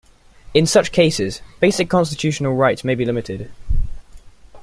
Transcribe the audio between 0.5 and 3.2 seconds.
In such cases, basic constitutional rights may be